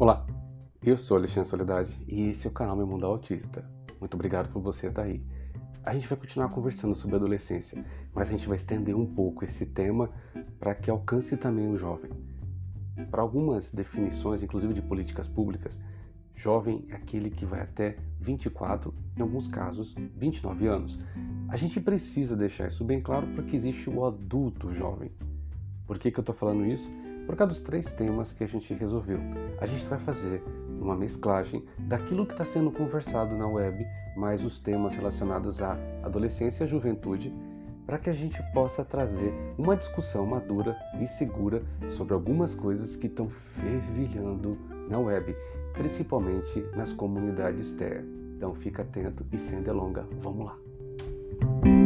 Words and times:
Olá, 0.00 0.24
eu 0.82 0.96
sou 0.96 1.18
Alexandre 1.18 1.50
Soledade 1.50 1.92
e 2.08 2.30
esse 2.30 2.46
é 2.46 2.50
o 2.50 2.52
canal 2.54 2.74
Meu 2.74 2.86
Mundo 2.86 3.04
Autista. 3.04 3.62
Muito 4.00 4.14
obrigado 4.14 4.50
por 4.50 4.62
você 4.62 4.86
estar 4.86 5.02
aí. 5.02 5.22
A 5.84 5.92
gente 5.92 6.08
vai 6.08 6.16
continuar 6.16 6.48
conversando 6.48 6.94
sobre 6.94 7.16
adolescência, 7.16 7.84
mas 8.14 8.30
a 8.30 8.32
gente 8.32 8.48
vai 8.48 8.56
estender 8.56 8.96
um 8.96 9.04
pouco 9.04 9.44
esse 9.44 9.66
tema 9.66 10.08
para 10.58 10.74
que 10.74 10.90
alcance 10.90 11.36
também 11.36 11.68
o 11.68 11.76
jovem. 11.76 12.10
Para 13.10 13.20
algumas 13.20 13.70
definições, 13.70 14.42
inclusive 14.42 14.72
de 14.72 14.80
políticas 14.80 15.28
públicas, 15.28 15.78
jovem 16.34 16.86
é 16.88 16.94
aquele 16.94 17.28
que 17.28 17.44
vai 17.44 17.60
até 17.60 17.98
24, 18.20 18.94
em 19.18 19.20
alguns 19.20 19.48
casos 19.48 19.94
29 20.16 20.66
anos. 20.66 20.98
A 21.46 21.58
gente 21.58 21.78
precisa 21.78 22.34
deixar 22.34 22.68
isso 22.68 22.82
bem 22.84 23.02
claro 23.02 23.26
porque 23.34 23.54
existe 23.54 23.90
o 23.90 24.06
adulto 24.06 24.72
jovem. 24.72 25.12
Por 25.86 25.98
que, 25.98 26.10
que 26.10 26.18
eu 26.18 26.22
estou 26.22 26.34
falando 26.34 26.64
isso? 26.64 26.90
Por 27.30 27.36
causa 27.36 27.52
dos 27.52 27.62
três 27.62 27.86
temas 27.92 28.32
que 28.32 28.42
a 28.42 28.46
gente 28.48 28.74
resolveu. 28.74 29.20
A 29.60 29.64
gente 29.64 29.84
vai 29.84 30.00
fazer 30.00 30.42
uma 30.80 30.96
mesclagem 30.96 31.64
daquilo 31.78 32.26
que 32.26 32.32
está 32.32 32.44
sendo 32.44 32.72
conversado 32.72 33.36
na 33.36 33.46
web, 33.46 33.86
mais 34.16 34.44
os 34.44 34.58
temas 34.58 34.96
relacionados 34.96 35.62
à 35.62 35.78
adolescência 36.02 36.64
e 36.64 36.66
à 36.66 36.66
juventude, 36.66 37.32
para 37.86 37.98
que 37.98 38.10
a 38.10 38.12
gente 38.12 38.42
possa 38.52 38.84
trazer 38.84 39.32
uma 39.56 39.76
discussão 39.76 40.26
madura 40.26 40.76
e 41.00 41.06
segura 41.06 41.62
sobre 41.88 42.14
algumas 42.14 42.52
coisas 42.52 42.96
que 42.96 43.06
estão 43.06 43.28
fervilhando 43.28 44.58
na 44.88 44.98
web, 44.98 45.32
principalmente 45.74 46.66
nas 46.74 46.92
comunidades 46.92 47.70
TER. 47.74 48.04
Então 48.36 48.56
fica 48.56 48.82
atento 48.82 49.24
e 49.30 49.38
sem 49.38 49.62
delonga, 49.62 50.04
vamos 50.20 50.46
lá! 50.46 51.79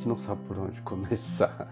Gente 0.00 0.08
não 0.08 0.16
sabe 0.16 0.40
por 0.46 0.58
onde 0.58 0.80
começar, 0.82 1.70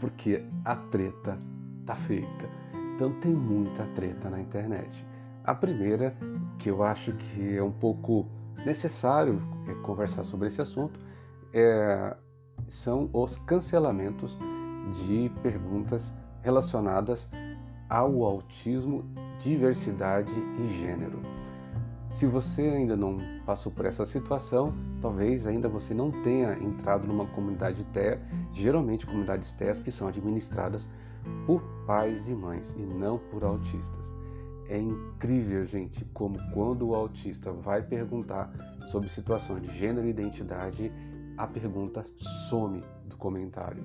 porque 0.00 0.44
a 0.64 0.76
treta 0.76 1.38
tá 1.86 1.94
feita. 1.94 2.48
Então 2.94 3.12
tem 3.20 3.32
muita 3.32 3.84
treta 3.94 4.28
na 4.28 4.38
internet. 4.38 5.06
A 5.42 5.54
primeira, 5.54 6.14
que 6.58 6.68
eu 6.68 6.82
acho 6.82 7.12
que 7.12 7.56
é 7.56 7.62
um 7.62 7.72
pouco 7.72 8.26
necessário 8.66 9.42
é, 9.66 9.74
conversar 9.82 10.24
sobre 10.24 10.48
esse 10.48 10.60
assunto, 10.60 11.00
é, 11.54 12.14
são 12.68 13.08
os 13.12 13.38
cancelamentos 13.40 14.38
de 15.06 15.32
perguntas 15.42 16.12
relacionadas 16.42 17.28
ao 17.88 18.22
autismo, 18.22 19.04
diversidade 19.40 20.32
e 20.58 20.68
gênero. 20.68 21.20
Se 22.10 22.26
você 22.26 22.62
ainda 22.62 22.96
não 22.96 23.18
passou 23.46 23.70
por 23.70 23.86
essa 23.86 24.04
situação, 24.04 24.74
talvez 25.00 25.46
ainda 25.46 25.68
você 25.68 25.94
não 25.94 26.10
tenha 26.10 26.54
entrado 26.54 27.06
numa 27.06 27.26
comunidade 27.26 27.84
TEA, 27.92 28.20
geralmente 28.52 29.06
comunidades 29.06 29.52
TEAs 29.52 29.80
que 29.80 29.92
são 29.92 30.08
administradas 30.08 30.88
por 31.46 31.62
pais 31.86 32.28
e 32.28 32.34
mães 32.34 32.74
e 32.76 32.80
não 32.80 33.16
por 33.16 33.44
autistas. 33.44 34.00
É 34.68 34.78
incrível, 34.78 35.64
gente, 35.64 36.04
como 36.12 36.38
quando 36.52 36.88
o 36.88 36.94
autista 36.94 37.52
vai 37.52 37.82
perguntar 37.82 38.52
sobre 38.90 39.08
situações 39.08 39.62
de 39.62 39.76
gênero 39.76 40.06
e 40.06 40.10
identidade, 40.10 40.92
a 41.36 41.46
pergunta 41.46 42.04
some 42.48 42.82
do 43.06 43.16
comentário. 43.16 43.82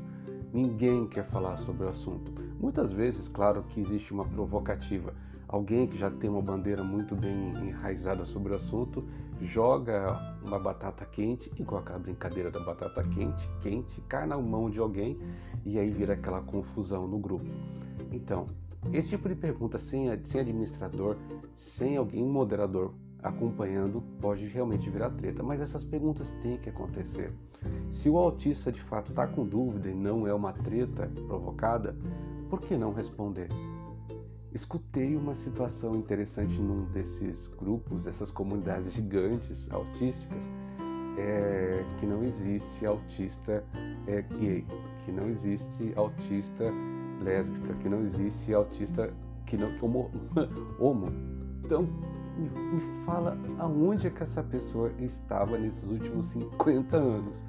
Ninguém 0.51 1.07
quer 1.07 1.25
falar 1.25 1.57
sobre 1.57 1.85
o 1.85 1.89
assunto. 1.89 2.31
Muitas 2.59 2.91
vezes, 2.91 3.27
claro 3.29 3.63
que 3.69 3.79
existe 3.79 4.13
uma 4.13 4.25
provocativa 4.25 5.13
alguém 5.47 5.87
que 5.87 5.97
já 5.97 6.09
tem 6.09 6.29
uma 6.29 6.41
bandeira 6.41 6.83
muito 6.83 7.15
bem 7.15 7.49
enraizada 7.67 8.25
sobre 8.25 8.53
o 8.53 8.55
assunto 8.55 9.05
joga 9.41 10.37
uma 10.43 10.57
batata 10.57 11.05
quente, 11.05 11.51
igual 11.57 11.81
aquela 11.81 11.99
brincadeira 11.99 12.49
da 12.49 12.59
batata 12.59 13.03
quente, 13.03 13.49
quente, 13.61 14.01
cai 14.01 14.25
na 14.25 14.37
mão 14.37 14.69
de 14.69 14.79
alguém 14.79 15.19
e 15.65 15.77
aí 15.77 15.89
vira 15.89 16.13
aquela 16.13 16.41
confusão 16.41 17.07
no 17.07 17.19
grupo. 17.19 17.45
Então, 18.11 18.45
esse 18.93 19.09
tipo 19.09 19.27
de 19.27 19.35
pergunta 19.35 19.77
sem, 19.77 20.07
sem 20.23 20.41
administrador, 20.41 21.17
sem 21.55 21.97
alguém, 21.97 22.23
moderador 22.23 22.93
acompanhando, 23.21 24.03
pode 24.21 24.45
realmente 24.45 24.89
virar 24.89 25.09
treta, 25.09 25.41
mas 25.41 25.59
essas 25.59 25.83
perguntas 25.83 26.29
têm 26.43 26.57
que 26.57 26.69
acontecer. 26.69 27.33
Se 27.89 28.07
o 28.07 28.17
autista 28.17 28.71
de 28.71 28.81
fato 28.81 29.09
está 29.09 29.25
com 29.25 29.45
dúvida 29.45 29.89
e 29.89 29.95
não 29.95 30.27
é 30.27 30.33
uma 30.33 30.53
treta 30.53 31.11
provocada, 31.27 31.95
por 32.49 32.61
que 32.61 32.77
não 32.77 32.93
responder? 32.93 33.49
Escutei 34.55 35.17
uma 35.17 35.35
situação 35.35 35.95
interessante 35.95 36.57
num 36.57 36.85
desses 36.85 37.47
grupos, 37.47 38.05
dessas 38.05 38.31
comunidades 38.31 38.93
gigantes 38.95 39.69
autísticas, 39.69 40.43
é, 41.17 41.83
que 41.99 42.05
não 42.05 42.23
existe 42.23 42.85
autista 42.85 43.63
é, 44.07 44.21
gay, 44.21 44.65
que 45.03 45.11
não 45.11 45.29
existe 45.29 45.91
autista 45.95 46.63
lésbica, 47.21 47.73
que 47.75 47.89
não 47.89 48.01
existe 48.01 48.53
autista 48.53 49.13
que 49.45 49.57
não 49.57 49.69
homo, 49.81 50.09
homo. 50.79 51.11
Então 51.63 51.83
me, 52.37 52.49
me 52.49 53.05
fala 53.05 53.37
aonde 53.59 54.07
é 54.07 54.09
que 54.09 54.23
essa 54.23 54.41
pessoa 54.41 54.91
estava 54.99 55.57
nesses 55.57 55.83
últimos 55.83 56.25
50 56.27 56.95
anos. 56.95 57.43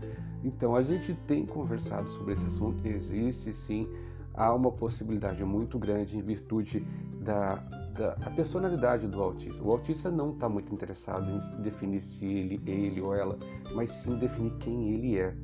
Então 0.45 0.75
a 0.77 0.83
gente 0.83 1.15
tem 1.27 1.47
conversado 1.47 2.09
sobre 2.11 2.34
esse 2.34 2.47
assunto, 2.47 2.87
existe 2.87 3.53
sim 3.53 3.89
há 4.37 4.53
uma 4.55 4.71
possibilidade 4.71 5.43
muito 5.45 5.79
grande 5.79 6.17
em 6.17 6.21
virtude 6.21 6.81
da, 7.21 7.57
da, 7.95 8.15
da 8.15 8.31
personalidade 8.31 9.07
do 9.07 9.21
autista. 9.23 9.63
O 9.63 9.73
autista 9.73 10.11
não 10.11 10.33
está 10.33 10.49
muito 10.49 10.73
interessado 10.73 11.27
em 11.31 11.63
definir 11.63 12.03
se 12.03 12.27
ele, 12.27 12.63
ele 12.67 13.01
ou 13.01 13.15
ela, 13.15 13.39
mas 13.75 13.91
sim 13.91 14.17
definir 14.19 14.53
quem 14.59 14.91
ele 14.91 15.19
é 15.19 15.35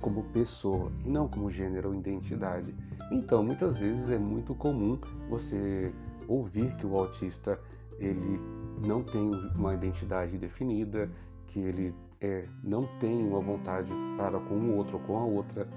como 0.00 0.24
pessoa 0.24 0.90
e 1.04 1.08
não 1.08 1.28
como 1.28 1.48
gênero 1.48 1.88
ou 1.88 1.94
identidade. 1.94 2.74
Então, 3.10 3.42
muitas 3.42 3.78
vezes 3.78 4.10
é 4.10 4.18
muito 4.18 4.54
comum 4.54 4.98
você 5.30 5.92
ouvir 6.28 6.74
que 6.76 6.86
o 6.86 6.98
autista 6.98 7.58
ele 7.98 8.40
não 8.84 9.02
tem 9.02 9.30
uma 9.54 9.74
identidade 9.74 10.36
definida, 10.36 11.08
que 11.46 11.60
ele 11.60 11.94
é, 12.20 12.46
não 12.62 12.86
tem 12.98 13.26
uma 13.26 13.40
vontade 13.40 13.90
para 14.16 14.38
com 14.40 14.54
o 14.54 14.76
outro 14.76 14.96
ou 14.96 15.02
com 15.02 15.18
a 15.18 15.24
outra, 15.24 15.68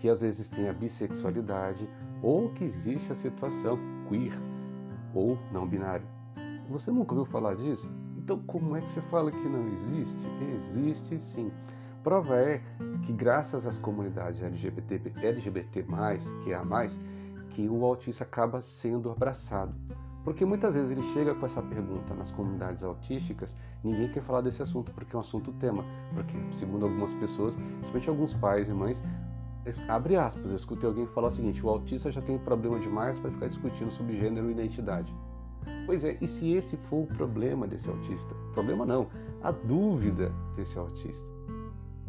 que 0.00 0.08
às 0.08 0.20
vezes 0.20 0.48
tem 0.48 0.68
a 0.68 0.72
bissexualidade 0.72 1.88
ou 2.22 2.48
que 2.50 2.64
existe 2.64 3.12
a 3.12 3.14
situação 3.14 3.78
queer 4.08 4.32
ou 5.14 5.38
não 5.52 5.66
binário. 5.66 6.06
Você 6.68 6.90
nunca 6.90 7.14
ouviu 7.14 7.30
falar 7.30 7.54
disso? 7.54 7.88
Então, 8.16 8.38
como 8.46 8.76
é 8.76 8.80
que 8.80 8.90
você 8.90 9.00
fala 9.02 9.30
que 9.30 9.48
não 9.48 9.68
existe? 9.68 10.26
Existe 10.54 11.18
sim. 11.18 11.50
Prova 12.02 12.34
é 12.36 12.62
que, 13.02 13.12
graças 13.12 13.66
às 13.66 13.76
comunidades 13.76 14.42
LGBT, 14.42 15.12
LGBT, 15.22 15.84
que 16.44 16.52
é 16.52 16.54
a 16.54 16.64
mais, 16.64 16.98
que 17.50 17.68
o 17.68 17.84
autista 17.84 18.24
acaba 18.24 18.62
sendo 18.62 19.10
abraçado. 19.10 19.74
Porque 20.24 20.44
muitas 20.44 20.74
vezes 20.74 20.90
ele 20.90 21.02
chega 21.12 21.34
com 21.34 21.44
essa 21.44 21.62
pergunta 21.62 22.14
nas 22.14 22.30
comunidades 22.30 22.82
autísticas, 22.84 23.54
ninguém 23.82 24.08
quer 24.08 24.22
falar 24.22 24.42
desse 24.42 24.62
assunto 24.62 24.92
porque 24.92 25.14
é 25.14 25.18
um 25.18 25.22
assunto 25.22 25.52
tema. 25.54 25.84
Porque, 26.14 26.36
segundo 26.52 26.84
algumas 26.84 27.12
pessoas, 27.14 27.54
principalmente 27.54 28.08
alguns 28.08 28.34
pais 28.34 28.68
e 28.68 28.72
mães, 28.72 29.02
abre 29.88 30.16
aspas, 30.16 30.50
escutei 30.52 30.88
alguém 30.88 31.06
falar 31.06 31.28
o 31.28 31.32
seguinte: 31.32 31.64
o 31.64 31.68
autista 31.68 32.10
já 32.10 32.20
tem 32.20 32.38
problema 32.38 32.78
demais 32.78 33.18
para 33.18 33.30
ficar 33.30 33.48
discutindo 33.48 33.90
sobre 33.90 34.18
gênero 34.18 34.48
e 34.48 34.52
identidade. 34.52 35.14
Pois 35.86 36.04
é, 36.04 36.16
e 36.20 36.26
se 36.26 36.52
esse 36.52 36.76
for 36.76 37.02
o 37.02 37.06
problema 37.06 37.66
desse 37.66 37.88
autista? 37.88 38.34
Problema 38.54 38.86
não, 38.86 39.08
a 39.42 39.50
dúvida 39.50 40.32
desse 40.56 40.78
autista. 40.78 41.28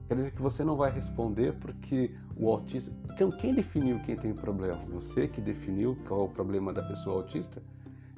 Quer 0.07 0.16
dizer 0.16 0.31
que 0.31 0.41
você 0.41 0.63
não 0.63 0.75
vai 0.75 0.91
responder 0.91 1.53
porque 1.53 2.12
o 2.35 2.50
autista. 2.50 2.91
Então, 3.13 3.31
quem 3.31 3.53
definiu 3.53 4.00
quem 4.01 4.15
tem 4.15 4.33
problema? 4.33 4.80
Você 4.89 5.27
que 5.27 5.39
definiu 5.39 5.97
qual 6.07 6.21
é 6.21 6.24
o 6.25 6.27
problema 6.27 6.74
da 6.74 6.83
pessoa 6.83 7.18
autista? 7.18 7.62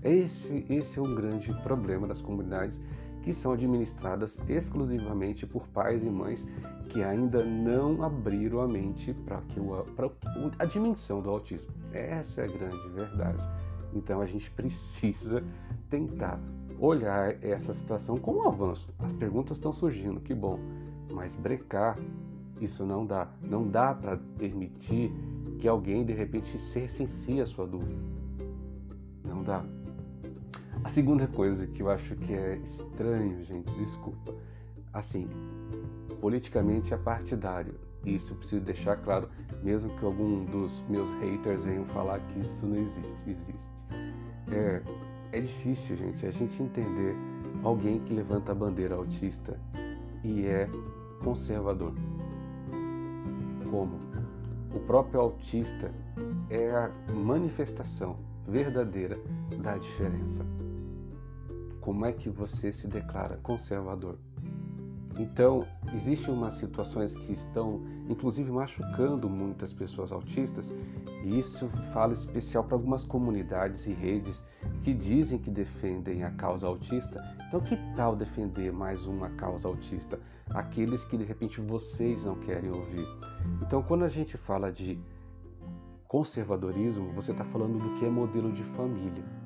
Esse, 0.04 0.66
esse 0.70 1.00
é 1.00 1.02
um 1.02 1.16
grande 1.16 1.54
problema 1.62 2.08
das 2.08 2.20
comunidades 2.20 2.80
que 3.24 3.34
são 3.34 3.54
administradas 3.54 4.38
exclusivamente 4.48 5.48
por 5.48 5.68
pais 5.70 6.04
e 6.04 6.10
mães 6.10 6.46
que 6.90 7.02
ainda 7.02 7.44
não 7.44 8.04
abriram 8.04 8.62
a 8.62 8.68
mente 8.68 9.14
para 9.14 9.42
a 10.60 10.66
dimensão 10.66 11.22
do 11.22 11.30
autismo. 11.30 11.72
Essa 11.92 12.42
é 12.42 12.44
a 12.44 12.48
grande 12.48 12.90
verdade. 12.90 13.44
Então 13.94 14.22
a 14.22 14.26
gente 14.26 14.52
precisa 14.52 15.44
tentar 15.90 16.40
olhar 16.80 17.42
essa 17.44 17.74
situação 17.74 18.18
com 18.18 18.34
um 18.34 18.48
avanço. 18.48 18.94
As 19.00 19.14
perguntas 19.14 19.58
estão 19.58 19.72
surgindo, 19.72 20.20
que 20.20 20.34
bom, 20.34 20.60
mas 21.12 21.36
brecar 21.36 21.98
isso 22.60 22.86
não 22.86 23.06
dá. 23.06 23.28
Não 23.42 23.68
dá 23.68 23.94
para 23.94 24.18
permitir 24.38 25.12
que 25.60 25.68
alguém 25.68 26.06
de 26.06 26.14
repente 26.14 26.58
se 26.58 27.42
a 27.42 27.46
sua 27.46 27.66
dúvida. 27.66 28.00
Não 29.24 29.44
dá. 29.44 29.64
A 30.84 30.90
segunda 30.90 31.26
coisa 31.28 31.66
que 31.66 31.82
eu 31.82 31.90
acho 31.90 32.14
que 32.18 32.34
é 32.34 32.58
estranho, 32.58 33.42
gente, 33.46 33.72
desculpa. 33.76 34.34
Assim, 34.92 35.30
politicamente 36.20 36.94
é 36.94 36.98
partidário. 36.98 37.76
Isso 38.06 38.34
eu 38.34 38.38
preciso 38.38 38.62
deixar 38.66 38.98
claro, 38.98 39.30
mesmo 39.64 39.90
que 39.98 40.04
algum 40.04 40.44
dos 40.44 40.84
meus 40.90 41.10
haters 41.22 41.64
venham 41.64 41.86
falar 41.86 42.20
que 42.20 42.40
isso 42.40 42.66
não 42.66 42.76
existe. 42.76 43.18
Existe. 43.26 43.72
É, 44.52 44.82
é 45.32 45.40
difícil, 45.40 45.96
gente, 45.96 46.26
a 46.26 46.32
gente 46.32 46.62
entender 46.62 47.16
alguém 47.64 48.00
que 48.00 48.14
levanta 48.14 48.52
a 48.52 48.56
bandeira 48.56 48.96
autista 48.96 49.58
e 50.22 50.46
é 50.46 50.70
conservador. 51.24 51.94
Como? 53.72 54.02
O 54.76 54.80
próprio 54.82 55.22
autista 55.22 55.92
é 56.50 56.70
a 56.72 56.92
manifestação 57.14 58.18
verdadeira 58.46 59.18
da 59.62 59.78
diferença. 59.78 60.46
Como 61.84 62.06
é 62.06 62.14
que 62.14 62.30
você 62.30 62.72
se 62.72 62.88
declara 62.88 63.38
conservador? 63.44 64.18
Então, 65.20 65.68
existem 65.94 66.34
umas 66.34 66.54
situações 66.54 67.14
que 67.14 67.34
estão, 67.34 67.84
inclusive, 68.08 68.50
machucando 68.50 69.30
muitas 69.30 69.74
pessoas 69.74 70.14
autistas, 70.14 70.72
e 71.26 71.38
isso 71.38 71.68
fala 71.94 72.14
especial 72.14 72.64
para 72.64 72.76
algumas 72.76 73.04
comunidades 73.04 73.86
e 73.86 73.92
redes 73.92 74.42
que 74.82 74.94
dizem 74.94 75.38
que 75.38 75.52
defendem 75.52 76.24
a 76.24 76.32
causa 76.32 76.68
autista. 76.68 77.22
Então, 77.50 77.60
que 77.60 77.76
tal 77.98 78.16
defender 78.16 78.72
mais 78.72 79.06
uma 79.06 79.30
causa 79.32 79.68
autista? 79.68 80.18
Aqueles 80.52 81.04
que 81.04 81.18
de 81.18 81.26
repente 81.26 81.60
vocês 81.60 82.24
não 82.24 82.36
querem 82.36 82.72
ouvir. 82.72 83.06
Então, 83.62 83.84
quando 83.84 84.06
a 84.06 84.10
gente 84.10 84.38
fala 84.38 84.72
de 84.72 84.98
conservadorismo, 86.08 87.12
você 87.12 87.34
está 87.34 87.44
falando 87.44 87.78
do 87.78 88.00
que 88.00 88.06
é 88.06 88.10
modelo 88.10 88.54
de 88.54 88.64
família. 88.64 89.43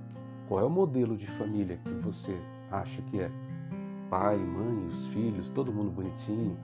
Qual 0.47 0.59
é 0.59 0.63
o 0.63 0.69
modelo 0.69 1.17
de 1.17 1.27
família 1.27 1.77
que 1.83 1.93
você 1.95 2.37
acha 2.71 3.01
que 3.03 3.19
é? 3.19 3.31
pai, 4.09 4.37
mãe, 4.37 4.85
os 4.87 5.07
filhos, 5.07 5.49
todo 5.49 5.71
mundo 5.71 5.91
bonitinho, 5.91 6.57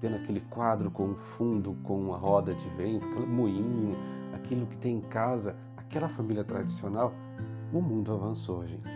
tendo 0.00 0.16
aquele 0.16 0.40
quadro 0.40 0.90
com 0.90 1.08
um 1.08 1.14
fundo, 1.14 1.76
com 1.82 1.98
uma 1.98 2.16
roda 2.16 2.54
de 2.54 2.68
vento, 2.70 3.06
aquele 3.06 3.26
moinho, 3.26 3.96
aquilo 4.34 4.66
que 4.66 4.76
tem 4.76 4.96
em 4.96 5.00
casa, 5.00 5.56
aquela 5.76 6.08
família 6.08 6.44
tradicional, 6.44 7.12
o 7.72 7.80
mundo 7.80 8.12
avançou, 8.12 8.66
gente. 8.66 8.88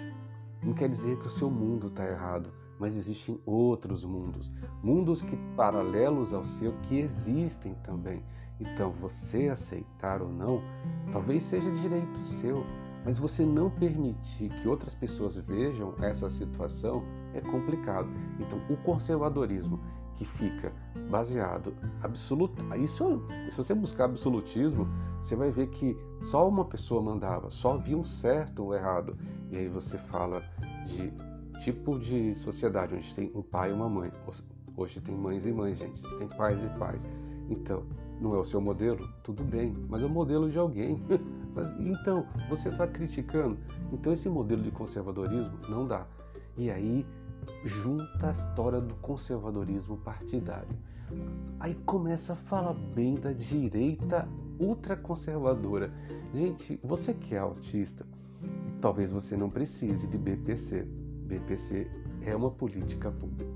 Não 0.62 0.72
quer 0.72 0.88
dizer 0.88 1.18
que 1.18 1.26
o 1.26 1.30
seu 1.30 1.50
mundo 1.50 1.88
está 1.88 2.06
errado, 2.06 2.50
mas 2.78 2.96
existem 2.96 3.38
outros 3.44 4.04
mundos, 4.04 4.50
mundos 4.82 5.20
que 5.22 5.36
paralelos 5.56 6.32
ao 6.32 6.44
seu 6.44 6.72
que 6.82 6.98
existem 6.98 7.74
também. 7.84 8.22
Então, 8.58 8.90
você 8.92 9.48
aceitar 9.48 10.22
ou 10.22 10.28
não, 10.28 10.62
talvez 11.12 11.42
seja 11.42 11.70
direito 11.70 12.18
seu, 12.40 12.64
mas 13.04 13.18
você 13.18 13.44
não 13.44 13.70
permitir 13.70 14.48
que 14.48 14.68
outras 14.68 14.94
pessoas 14.94 15.36
vejam 15.36 15.94
essa 16.00 16.30
situação 16.30 17.04
é 17.34 17.40
complicado. 17.40 18.08
Então, 18.40 18.60
o 18.68 18.76
conservadorismo 18.78 19.80
que 20.16 20.24
fica 20.24 20.72
baseado 21.10 21.74
absoluto, 22.02 22.62
isso 22.76 23.26
se 23.50 23.56
você 23.56 23.74
buscar 23.74 24.04
absolutismo, 24.04 24.88
você 25.22 25.34
vai 25.34 25.50
ver 25.50 25.68
que 25.68 25.96
só 26.22 26.48
uma 26.48 26.64
pessoa 26.64 27.02
mandava, 27.02 27.50
só 27.50 27.74
havia 27.74 27.96
um 27.96 28.04
certo 28.04 28.62
ou 28.62 28.74
errado. 28.74 29.16
E 29.50 29.56
aí 29.56 29.68
você 29.68 29.98
fala 29.98 30.42
de 30.86 31.12
tipo 31.62 31.98
de 31.98 32.34
sociedade 32.34 32.94
onde 32.94 33.14
tem 33.14 33.30
um 33.34 33.42
pai 33.42 33.70
e 33.70 33.72
uma 33.72 33.88
mãe. 33.88 34.12
Hoje 34.76 35.00
tem 35.00 35.14
mães 35.14 35.46
e 35.46 35.52
mães, 35.52 35.78
gente, 35.78 36.02
tem 36.18 36.28
pais 36.28 36.58
e 36.62 36.78
pais. 36.78 37.02
Então, 37.48 37.84
não 38.20 38.34
é 38.34 38.38
o 38.38 38.44
seu 38.44 38.60
modelo? 38.60 39.08
Tudo 39.22 39.44
bem, 39.44 39.76
mas 39.88 40.02
é 40.02 40.06
o 40.06 40.08
modelo 40.08 40.50
de 40.50 40.58
alguém. 40.58 41.02
Mas, 41.54 41.68
então, 41.78 42.26
você 42.48 42.68
está 42.68 42.84
criticando. 42.84 43.56
Então, 43.92 44.12
esse 44.12 44.28
modelo 44.28 44.60
de 44.60 44.72
conservadorismo 44.72 45.52
não 45.68 45.86
dá. 45.86 46.04
E 46.56 46.68
aí, 46.68 47.06
junta 47.64 48.26
a 48.26 48.32
história 48.32 48.80
do 48.80 48.94
conservadorismo 48.96 49.96
partidário. 49.98 50.76
Aí 51.60 51.76
começa 51.86 52.32
a 52.32 52.36
falar 52.36 52.74
bem 52.74 53.14
da 53.14 53.32
direita 53.32 54.28
ultraconservadora. 54.58 55.92
Gente, 56.32 56.80
você 56.82 57.14
que 57.14 57.36
é 57.36 57.38
autista, 57.38 58.04
talvez 58.80 59.12
você 59.12 59.36
não 59.36 59.48
precise 59.48 60.08
de 60.08 60.18
BPC. 60.18 60.82
BPC 61.26 61.88
é 62.22 62.34
uma 62.34 62.50
política 62.50 63.12
pública. 63.12 63.53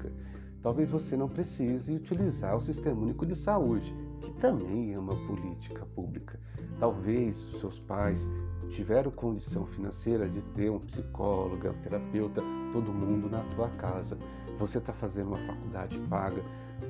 Talvez 0.68 0.90
você 0.90 1.16
não 1.16 1.30
precise 1.30 1.94
utilizar 1.94 2.54
o 2.54 2.60
Sistema 2.60 3.00
Único 3.00 3.24
de 3.24 3.34
Saúde, 3.34 3.90
que 4.20 4.30
também 4.32 4.92
é 4.92 4.98
uma 4.98 5.16
política 5.26 5.86
pública. 5.94 6.38
Talvez 6.78 7.36
seus 7.58 7.80
pais 7.80 8.28
tiveram 8.68 9.10
condição 9.10 9.64
financeira 9.64 10.28
de 10.28 10.42
ter 10.42 10.70
um 10.70 10.78
psicólogo, 10.80 11.70
um 11.70 11.82
terapeuta, 11.82 12.42
todo 12.70 12.92
mundo 12.92 13.30
na 13.30 13.42
tua 13.54 13.70
casa. 13.78 14.18
Você 14.58 14.76
está 14.76 14.92
fazendo 14.92 15.28
uma 15.28 15.38
faculdade 15.38 15.98
paga. 16.00 16.44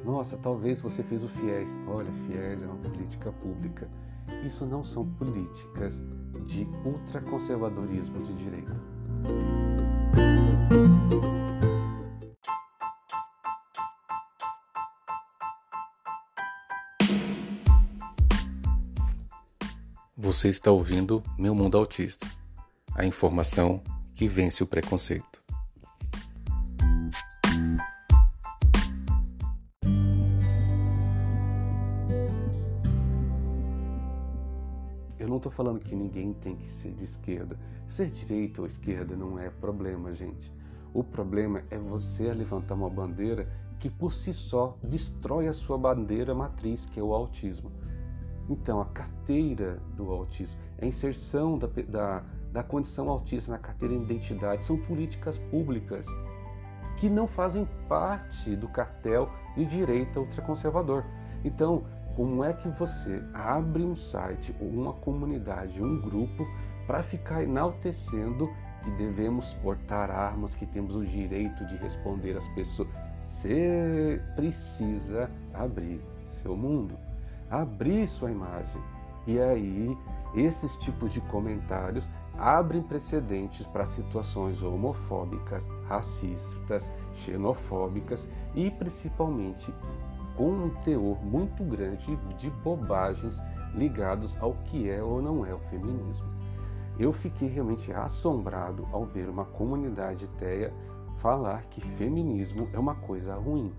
Nossa, 0.05 0.37
talvez 0.37 0.81
você 0.81 1.05
fez 1.05 1.23
o 1.23 1.29
FIES. 1.29 1.71
Olha, 1.87 2.11
FIES 2.27 2.61
é 2.65 2.67
uma 2.67 2.79
política 2.79 3.31
pública. 3.31 3.89
Isso 4.45 4.67
não 4.67 4.83
são 4.83 5.09
políticas 5.09 6.03
de 6.47 6.67
ultraconservadorismo 6.85 8.25
de 8.25 8.35
direita. 8.35 8.75
Você 20.29 20.51
está 20.51 20.71
ouvindo 20.71 21.23
Meu 21.39 21.55
Mundo 21.55 21.79
Autista 21.79 22.27
a 22.95 23.03
informação 23.03 23.83
que 24.13 24.29
vence 24.29 24.63
o 24.63 24.67
preconceito. 24.67 25.43
Eu 35.19 35.29
não 35.29 35.39
estou 35.39 35.51
falando 35.51 35.81
que 35.81 35.97
ninguém 35.97 36.35
tem 36.35 36.57
que 36.57 36.69
ser 36.73 36.93
de 36.93 37.05
esquerda. 37.05 37.59
Ser 37.89 38.11
direita 38.11 38.61
ou 38.61 38.67
esquerda 38.67 39.17
não 39.17 39.39
é 39.39 39.49
problema, 39.49 40.15
gente. 40.15 40.53
O 40.93 41.03
problema 41.03 41.65
é 41.71 41.79
você 41.79 42.35
levantar 42.35 42.75
uma 42.75 42.91
bandeira 42.91 43.51
que 43.81 43.89
por 43.89 44.13
si 44.13 44.35
só 44.35 44.77
destrói 44.83 45.49
a 45.49 45.55
sua 45.55 45.79
bandeira 45.79 46.35
matriz, 46.35 46.85
que 46.85 47.01
é 47.01 47.03
o 47.03 47.15
autismo. 47.15 47.73
Então, 48.49 48.81
a 48.81 48.87
carteira 48.87 49.79
do 49.95 50.11
autismo, 50.11 50.59
a 50.81 50.87
inserção 50.87 51.59
da, 51.59 51.69
da, 51.89 52.23
da 52.51 52.63
condição 52.63 53.09
autista 53.11 53.51
na 53.51 53.59
carteira 53.59 53.95
de 53.97 54.03
identidade 54.03 54.65
são 54.65 54.79
políticas 54.79 55.39
públicas 55.51 56.07
que 56.97 57.09
não 57.09 57.27
fazem 57.27 57.69
parte 57.89 58.57
do 58.57 58.67
cartel 58.69 59.31
de 59.55 59.65
direita 59.67 60.19
ultraconservador. 60.19 61.05
Então, 61.45 61.85
como 62.17 62.43
é 62.43 62.53
que 62.53 62.69
você 62.71 63.23
abre 63.33 63.85
um 63.85 63.95
site 63.95 64.55
ou 64.61 64.69
uma 64.69 64.93
comunidade, 64.95 65.81
um 65.81 66.01
grupo, 66.01 66.47
para 66.87 67.03
ficar 67.03 67.43
enaltecendo 67.43 68.51
que 68.83 68.91
devemos 68.93 69.53
portar 69.55 70.11
armas, 70.11 70.55
que 70.55 70.67
temos 70.67 70.97
o 70.97 71.05
direito 71.05 71.65
de 71.67 71.77
responder 71.77 72.37
às 72.37 72.49
pessoas? 72.49 72.89
Você 73.27 74.21
precisa 74.35 75.31
abrir 75.55 76.01
seu 76.27 76.57
mundo 76.57 76.99
abrir 77.51 78.07
sua 78.07 78.31
imagem. 78.31 78.81
E 79.27 79.39
aí, 79.39 79.97
esses 80.35 80.77
tipos 80.79 81.13
de 81.13 81.21
comentários 81.23 82.09
abrem 82.39 82.83
precedentes 82.83 83.67
para 83.67 83.85
situações 83.85 84.63
homofóbicas, 84.63 85.65
racistas, 85.87 86.91
xenofóbicas 87.15 88.29
e 88.55 88.71
principalmente 88.71 89.73
com 90.37 90.51
um 90.51 90.71
teor 90.85 91.21
muito 91.25 91.65
grande 91.65 92.17
de 92.39 92.49
bobagens 92.63 93.41
ligados 93.75 94.37
ao 94.41 94.55
que 94.65 94.89
é 94.89 95.03
ou 95.03 95.21
não 95.21 95.45
é 95.45 95.53
o 95.53 95.59
feminismo. 95.59 96.27
Eu 96.99 97.13
fiquei 97.13 97.49
realmente 97.49 97.93
assombrado 97.93 98.87
ao 98.93 99.05
ver 99.05 99.29
uma 99.29 99.45
comunidade 99.45 100.29
teia 100.39 100.73
falar 101.19 101.63
que 101.67 101.81
feminismo 101.81 102.69
é 102.73 102.79
uma 102.79 102.95
coisa 102.95 103.35
ruim. 103.35 103.73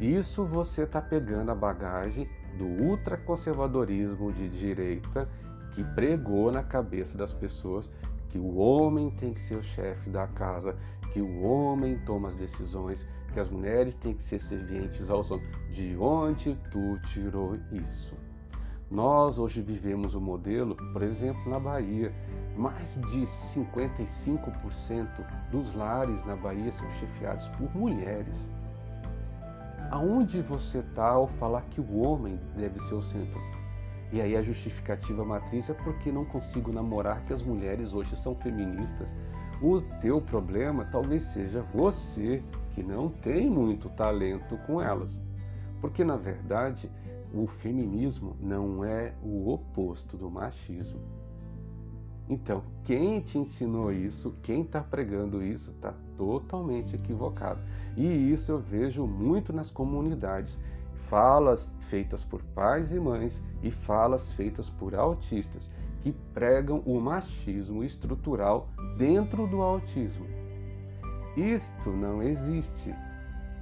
Isso 0.00 0.44
você 0.44 0.82
está 0.82 1.00
pegando 1.00 1.50
a 1.52 1.54
bagagem 1.54 2.28
do 2.58 2.64
ultraconservadorismo 2.64 4.32
de 4.32 4.48
direita 4.48 5.28
que 5.72 5.84
pregou 5.84 6.50
na 6.50 6.62
cabeça 6.62 7.16
das 7.16 7.32
pessoas 7.32 7.92
que 8.28 8.38
o 8.38 8.56
homem 8.56 9.10
tem 9.10 9.32
que 9.32 9.40
ser 9.40 9.56
o 9.56 9.62
chefe 9.62 10.10
da 10.10 10.26
casa, 10.26 10.76
que 11.12 11.20
o 11.20 11.42
homem 11.42 11.96
toma 12.04 12.26
as 12.28 12.34
decisões, 12.34 13.06
que 13.32 13.38
as 13.38 13.48
mulheres 13.48 13.94
têm 13.94 14.14
que 14.14 14.22
ser 14.24 14.40
servientes 14.40 15.08
aos 15.08 15.30
homens. 15.30 15.48
De 15.70 15.96
onde 15.96 16.58
tu 16.72 16.98
tirou 17.12 17.56
isso? 17.70 18.16
Nós 18.90 19.38
hoje 19.38 19.62
vivemos 19.62 20.14
o 20.14 20.18
um 20.18 20.22
modelo, 20.22 20.76
por 20.92 21.02
exemplo, 21.02 21.48
na 21.48 21.60
Bahia. 21.60 22.12
Mais 22.56 22.94
de 23.10 23.22
55% 23.54 25.08
dos 25.50 25.72
lares 25.74 26.24
na 26.24 26.34
Bahia 26.34 26.72
são 26.72 26.90
chefiados 26.92 27.46
por 27.48 27.74
mulheres 27.76 28.50
aonde 29.90 30.40
você 30.42 30.78
está 30.78 31.08
ao 31.08 31.26
falar 31.26 31.62
que 31.70 31.80
o 31.80 32.00
homem 32.00 32.38
deve 32.56 32.80
ser 32.80 32.94
o 32.94 33.02
centro? 33.02 33.40
E 34.12 34.20
aí 34.20 34.36
a 34.36 34.42
justificativa 34.42 35.24
matriz 35.24 35.68
é 35.68 35.74
porque 35.74 36.12
não 36.12 36.24
consigo 36.24 36.72
namorar 36.72 37.24
que 37.24 37.32
as 37.32 37.42
mulheres 37.42 37.92
hoje 37.92 38.14
são 38.14 38.34
feministas. 38.34 39.14
O 39.60 39.80
teu 40.00 40.20
problema 40.20 40.84
talvez 40.84 41.24
seja 41.24 41.62
você 41.74 42.42
que 42.72 42.82
não 42.82 43.08
tem 43.08 43.50
muito 43.50 43.88
talento 43.88 44.56
com 44.66 44.80
elas. 44.80 45.20
Porque 45.80 46.04
na 46.04 46.16
verdade, 46.16 46.90
o 47.32 47.46
feminismo 47.46 48.36
não 48.40 48.84
é 48.84 49.14
o 49.22 49.50
oposto 49.50 50.16
do 50.16 50.30
machismo. 50.30 51.00
Então, 52.28 52.62
quem 52.84 53.20
te 53.20 53.38
ensinou 53.38 53.92
isso, 53.92 54.34
quem 54.42 54.62
está 54.62 54.80
pregando 54.80 55.42
isso, 55.42 55.70
está 55.72 55.92
totalmente 56.16 56.96
equivocado. 56.96 57.60
E 57.96 58.06
isso 58.32 58.52
eu 58.52 58.58
vejo 58.58 59.06
muito 59.06 59.52
nas 59.52 59.70
comunidades. 59.70 60.58
Falas 61.08 61.70
feitas 61.88 62.24
por 62.24 62.42
pais 62.54 62.92
e 62.92 62.98
mães 62.98 63.40
e 63.62 63.70
falas 63.70 64.32
feitas 64.32 64.70
por 64.70 64.94
autistas 64.94 65.70
que 66.02 66.12
pregam 66.32 66.82
o 66.86 67.00
machismo 67.00 67.84
estrutural 67.84 68.68
dentro 68.96 69.46
do 69.46 69.60
autismo. 69.60 70.26
Isto 71.36 71.90
não 71.90 72.22
existe, 72.22 72.94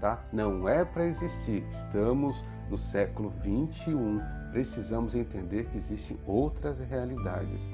tá? 0.00 0.22
Não 0.32 0.68
é 0.68 0.84
para 0.84 1.06
existir. 1.06 1.64
Estamos 1.70 2.44
no 2.68 2.76
século 2.76 3.30
21. 3.42 4.20
Precisamos 4.50 5.14
entender 5.14 5.66
que 5.66 5.78
existem 5.78 6.18
outras 6.26 6.78
realidades. 6.80 7.68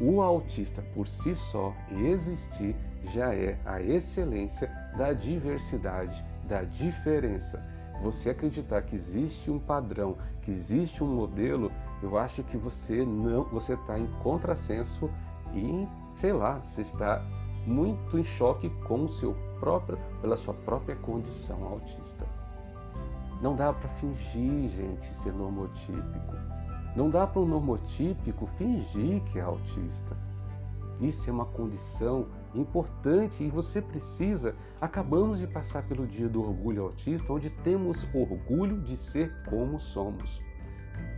O 0.00 0.22
autista 0.22 0.82
por 0.94 1.06
si 1.06 1.34
só 1.34 1.74
existir 1.90 2.74
já 3.12 3.34
é 3.34 3.58
a 3.66 3.82
excelência 3.82 4.70
da 4.96 5.12
diversidade, 5.12 6.24
da 6.48 6.62
diferença. 6.62 7.62
Você 8.02 8.30
acreditar 8.30 8.80
que 8.82 8.96
existe 8.96 9.50
um 9.50 9.58
padrão, 9.58 10.16
que 10.40 10.50
existe 10.50 11.04
um 11.04 11.06
modelo, 11.06 11.70
eu 12.02 12.16
acho 12.16 12.42
que 12.44 12.56
você 12.56 13.04
não, 13.04 13.44
você 13.44 13.74
está 13.74 13.98
em 13.98 14.06
contrassenso 14.22 15.10
e 15.52 15.86
sei 16.14 16.32
lá, 16.32 16.60
você 16.60 16.80
está 16.80 17.22
muito 17.66 18.18
em 18.18 18.24
choque 18.24 18.70
com 18.86 19.06
seu 19.06 19.36
próprio, 19.58 19.98
pela 20.22 20.36
sua 20.36 20.54
própria 20.54 20.96
condição 20.96 21.62
autista. 21.64 22.26
Não 23.42 23.54
dá 23.54 23.72
para 23.72 23.88
fingir, 23.88 24.70
gente, 24.70 25.14
ser 25.16 25.32
normotípico. 25.32 26.49
Não 26.96 27.08
dá 27.08 27.26
para 27.26 27.40
um 27.40 27.46
normotípico 27.46 28.46
fingir 28.58 29.22
que 29.24 29.38
é 29.38 29.42
autista. 29.42 30.16
Isso 31.00 31.30
é 31.30 31.32
uma 31.32 31.46
condição 31.46 32.26
importante 32.54 33.42
e 33.42 33.48
você 33.48 33.80
precisa. 33.80 34.54
Acabamos 34.80 35.38
de 35.38 35.46
passar 35.46 35.82
pelo 35.84 36.06
dia 36.06 36.28
do 36.28 36.42
orgulho 36.42 36.84
autista, 36.84 37.32
onde 37.32 37.48
temos 37.48 38.06
orgulho 38.12 38.80
de 38.80 38.96
ser 38.96 39.32
como 39.48 39.80
somos. 39.80 40.42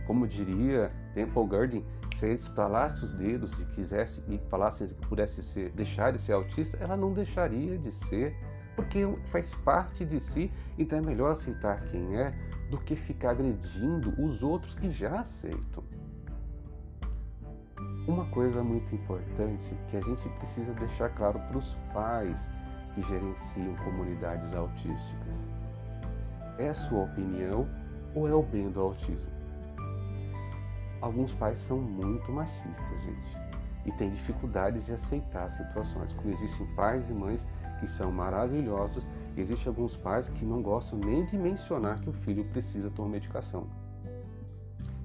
Como 0.05 0.27
diria 0.27 0.91
Temple 1.13 1.47
Garden, 1.47 1.85
se 2.15 2.33
estalasse 2.33 3.03
os 3.03 3.13
dedos 3.13 3.59
e 3.59 3.65
quisesse 3.65 4.21
e 4.29 4.37
falasse 4.49 4.87
que 4.87 5.07
pudesse 5.07 5.41
ser, 5.41 5.71
deixar 5.71 6.11
de 6.13 6.19
ser 6.19 6.33
autista, 6.33 6.77
ela 6.79 6.95
não 6.95 7.13
deixaria 7.13 7.77
de 7.77 7.91
ser, 7.91 8.35
porque 8.75 9.01
faz 9.25 9.53
parte 9.55 10.05
de 10.05 10.19
si. 10.19 10.51
Então 10.77 10.99
é 10.99 11.01
melhor 11.01 11.31
aceitar 11.31 11.81
quem 11.85 12.17
é 12.17 12.33
do 12.73 12.79
que 12.79 12.95
ficar 12.95 13.29
agredindo 13.29 14.19
os 14.19 14.41
outros 14.41 14.73
que 14.73 14.89
já 14.89 15.19
aceitam. 15.19 15.83
Uma 18.07 18.25
coisa 18.31 18.63
muito 18.63 18.95
importante 18.95 19.77
que 19.91 19.97
a 19.97 20.01
gente 20.01 20.27
precisa 20.39 20.73
deixar 20.73 21.09
claro 21.09 21.39
para 21.39 21.59
os 21.59 21.75
pais 21.93 22.49
que 22.95 23.03
gerenciam 23.03 23.75
comunidades 23.75 24.51
autísticas. 24.55 25.35
É 26.57 26.69
a 26.69 26.73
sua 26.73 27.03
opinião 27.03 27.69
ou 28.15 28.27
é 28.27 28.33
o 28.33 28.41
bem 28.41 28.71
do 28.71 28.81
autismo? 28.81 29.31
Alguns 30.99 31.31
pais 31.35 31.59
são 31.59 31.77
muito 31.77 32.31
machistas, 32.31 33.03
gente, 33.03 33.37
e 33.85 33.91
têm 33.91 34.11
dificuldades 34.11 34.85
de 34.85 34.93
aceitar 34.93 35.49
situações, 35.51 36.13
como 36.13 36.31
existem 36.31 36.65
pais 36.75 37.09
e 37.09 37.13
mães 37.13 37.45
que 37.79 37.87
são 37.87 38.11
maravilhosos 38.11 39.05
Existem 39.35 39.67
alguns 39.67 39.97
pais 39.97 40.29
que 40.29 40.45
não 40.45 40.61
gostam 40.61 40.99
nem 40.99 41.25
de 41.25 41.37
mencionar 41.37 41.99
que 41.99 42.09
o 42.09 42.13
filho 42.13 42.45
precisa 42.45 42.91
tomar 42.91 43.09
medicação, 43.09 43.67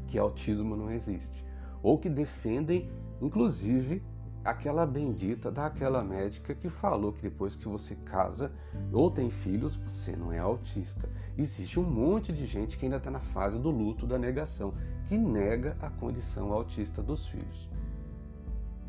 que 0.07 0.19
autismo 0.19 0.77
não 0.77 0.91
existe, 0.91 1.45
ou 1.83 1.99
que 1.99 2.11
defendem, 2.11 2.91
inclusive, 3.23 4.03
aquela 4.45 4.85
bendita 4.85 5.51
daquela 5.51 6.05
médica 6.05 6.55
que 6.55 6.69
falou 6.69 7.13
que 7.13 7.23
depois 7.23 7.55
que 7.55 7.67
você 7.67 7.95
casa 7.95 8.53
ou 8.93 9.11
tem 9.11 9.31
filhos, 9.31 9.77
você 9.77 10.15
não 10.15 10.31
é 10.31 10.39
autista. 10.39 11.09
Existe 11.37 11.81
um 11.81 11.85
monte 11.85 12.31
de 12.31 12.45
gente 12.45 12.77
que 12.77 12.85
ainda 12.85 12.99
está 12.99 13.11
na 13.11 13.21
fase 13.21 13.59
do 13.59 13.71
luto 13.71 14.07
da 14.07 14.19
negação, 14.19 14.75
que 15.09 15.17
nega 15.17 15.75
a 15.81 15.89
condição 15.89 16.53
autista 16.53 17.03
dos 17.03 17.27
filhos. 17.27 17.69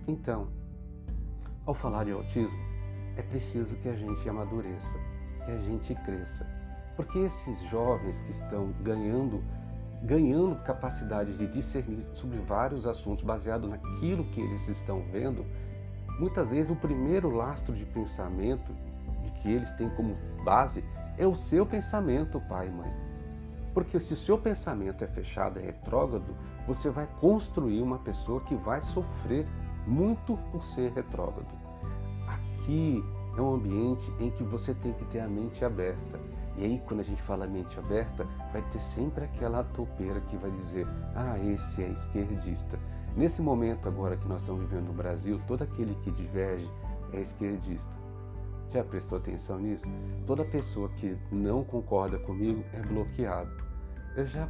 Então, 0.10 0.48
ao 1.68 1.74
falar 1.76 2.04
de 2.04 2.12
autismo, 2.12 2.58
é 3.16 3.22
preciso 3.22 3.76
que 3.76 3.88
a 3.88 3.96
gente 3.96 4.28
amadureça 4.28 4.98
que 5.46 5.52
a 5.52 5.58
gente 5.58 5.94
cresça. 5.94 6.48
Porque 6.96 7.20
esses 7.20 7.62
jovens 7.70 8.20
que 8.22 8.32
estão 8.32 8.72
ganhando 8.82 9.44
ganhando 10.02 10.56
capacidade 10.64 11.38
de 11.38 11.46
discernir 11.46 12.08
sobre 12.14 12.40
vários 12.40 12.88
assuntos 12.88 13.24
baseado 13.24 13.68
naquilo 13.68 14.24
que 14.32 14.40
eles 14.40 14.68
estão 14.70 15.02
vendo, 15.12 15.46
muitas 16.18 16.50
vezes 16.50 16.72
o 16.72 16.76
primeiro 16.76 17.30
lastro 17.30 17.76
de 17.76 17.86
pensamento 17.86 18.74
de 19.22 19.30
que 19.42 19.52
eles 19.52 19.70
têm 19.74 19.90
como 19.90 20.16
base 20.44 20.84
é 21.18 21.28
o 21.28 21.36
seu 21.36 21.66
pensamento, 21.66 22.42
pai 22.48 22.68
e 22.68 22.72
mãe. 22.72 22.92
Porque 23.74 24.00
se 24.00 24.14
o 24.14 24.16
seu 24.16 24.38
pensamento 24.38 25.04
é 25.04 25.08
fechado, 25.08 25.60
é 25.60 25.64
retrógrado, 25.64 26.34
você 26.66 26.90
vai 26.90 27.08
construir 27.20 27.82
uma 27.82 28.00
pessoa 28.00 28.40
que 28.42 28.56
vai 28.56 28.80
sofrer 28.80 29.46
muito 29.90 30.38
por 30.52 30.64
ser 30.64 30.92
retrógrado. 30.92 31.50
Aqui 32.28 33.04
é 33.36 33.42
um 33.42 33.56
ambiente 33.56 34.14
em 34.20 34.30
que 34.30 34.44
você 34.44 34.74
tem 34.76 34.94
que 34.94 35.06
ter 35.06 35.20
a 35.20 35.28
mente 35.28 35.66
aberta. 35.66 36.20
E 36.58 36.64
aí, 36.64 36.82
quando 36.86 37.00
a 37.00 37.04
gente 37.04 37.22
fala 37.24 37.48
mente 37.48 37.80
aberta, 37.80 38.28
vai 38.52 38.62
ter 38.72 38.80
sempre 38.80 39.26
aquela 39.26 39.64
topeira 39.64 40.20
que 40.22 40.38
vai 40.38 40.52
dizer: 40.52 40.86
ah, 41.16 41.38
esse 41.40 41.82
é 41.82 41.90
esquerdista. 41.90 42.78
Nesse 43.16 43.42
momento 43.42 43.88
agora 43.88 44.16
que 44.16 44.28
nós 44.28 44.42
estamos 44.42 44.62
vivendo 44.62 44.88
no 44.88 44.94
Brasil, 44.94 45.42
todo 45.48 45.64
aquele 45.64 45.96
que 46.04 46.12
diverge 46.12 46.70
é 47.14 47.22
esquerdista. 47.22 47.92
Já 48.72 48.84
prestou 48.84 49.18
atenção 49.18 49.60
nisso? 49.60 49.86
Toda 50.28 50.46
pessoa 50.46 50.90
que 50.90 51.18
não 51.32 51.64
concorda 51.64 52.20
comigo 52.20 52.64
é 52.74 52.82
bloqueado. 52.82 53.52
Eu 54.16 54.28
já 54.28 54.48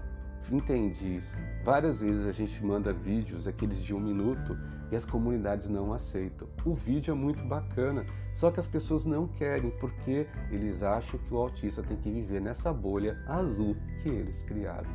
entendi 0.51 1.15
isso. 1.15 1.34
Várias 1.63 2.01
vezes 2.01 2.25
a 2.25 2.31
gente 2.31 2.65
manda 2.65 2.91
vídeos, 2.91 3.48
aqueles 3.48 3.77
de 3.79 3.93
um 3.93 4.00
minuto, 4.00 4.58
e 4.91 4.96
as 4.96 5.05
comunidades 5.05 5.67
não 5.67 5.93
aceitam. 5.93 6.48
O 6.65 6.74
vídeo 6.74 7.12
é 7.12 7.15
muito 7.15 7.43
bacana, 7.46 8.05
só 8.34 8.51
que 8.51 8.60
as 8.60 8.67
pessoas 8.67 9.05
não 9.05 9.27
querem 9.27 9.72
porque 9.79 10.27
eles 10.50 10.84
acham 10.84 11.19
que 11.19 11.34
o 11.34 11.38
autista 11.38 11.84
tem 11.84 11.98
que 11.98 12.10
viver 12.10 12.41
nessa 12.41 12.74
bolha 12.74 13.17
azul 13.27 13.75
que 14.01 14.10
eles 14.10 14.41
criaram. 14.43 14.89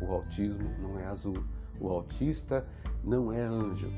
O 0.00 0.12
autismo 0.12 0.70
não 0.80 0.98
é 0.98 1.06
azul, 1.06 1.42
o 1.80 1.88
autista 1.88 2.66
não 3.02 3.32
é 3.32 3.40
anjo. 3.40 3.90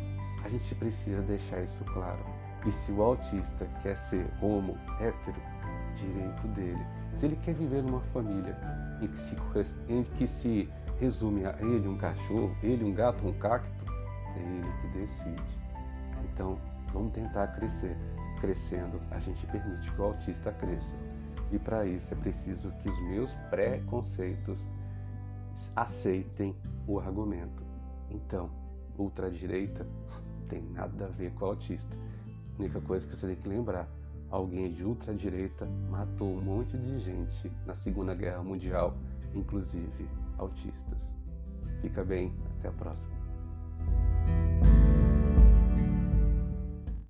A 0.44 0.48
gente 0.48 0.74
precisa 0.76 1.20
deixar 1.22 1.62
isso 1.62 1.84
claro. 1.84 2.24
E 2.66 2.70
se 2.70 2.92
o 2.92 3.02
autista 3.02 3.66
quer 3.82 3.96
ser 3.96 4.26
homo, 4.40 4.76
hétero, 5.00 5.40
direito 5.96 6.46
dele. 6.48 6.86
Se 7.14 7.26
ele 7.26 7.36
quer 7.36 7.54
viver 7.54 7.82
numa 7.82 8.00
família 8.12 8.56
em 9.00 9.08
que 9.08 9.18
se, 9.18 9.36
em 9.88 10.02
que 10.04 10.26
se 10.26 10.68
resume 11.00 11.46
a 11.46 11.56
ele 11.60 11.88
um 11.88 11.96
cachorro, 11.96 12.54
ele 12.62 12.84
um 12.84 12.92
gato, 12.92 13.26
um 13.26 13.32
cacto, 13.32 13.87
é 14.38 14.42
ele 14.42 14.72
que 14.80 14.98
decide. 14.98 15.58
Então, 16.24 16.58
vamos 16.92 17.12
tentar 17.12 17.48
crescer. 17.48 17.96
Crescendo, 18.40 19.00
a 19.10 19.18
gente 19.18 19.44
permite 19.46 19.90
que 19.90 20.00
o 20.00 20.04
autista 20.04 20.52
cresça. 20.52 20.94
E 21.50 21.58
para 21.58 21.84
isso 21.86 22.12
é 22.12 22.16
preciso 22.16 22.70
que 22.82 22.88
os 22.88 22.98
meus 23.02 23.32
preconceitos 23.50 24.68
aceitem 25.74 26.54
o 26.86 27.00
argumento. 27.00 27.62
Então, 28.10 28.50
ultradireita 28.96 29.86
tem 30.48 30.62
nada 30.62 31.06
a 31.06 31.08
ver 31.08 31.32
com 31.32 31.44
o 31.44 31.48
autista. 31.48 31.96
A 32.56 32.62
única 32.62 32.80
coisa 32.80 33.06
que 33.06 33.16
você 33.16 33.26
tem 33.26 33.36
que 33.36 33.48
lembrar, 33.48 33.88
alguém 34.30 34.72
de 34.72 34.84
ultradireita 34.84 35.66
matou 35.90 36.36
um 36.36 36.40
monte 36.40 36.76
de 36.76 37.00
gente 37.00 37.50
na 37.66 37.74
Segunda 37.74 38.14
Guerra 38.14 38.42
Mundial, 38.42 38.94
inclusive 39.34 40.08
autistas. 40.36 40.98
Fica 41.80 42.04
bem, 42.04 42.32
até 42.58 42.68
a 42.68 42.72
próxima. 42.72 43.17